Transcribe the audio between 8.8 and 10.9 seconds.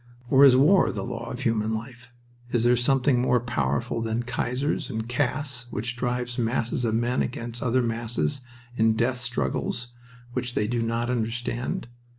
death struggles which they do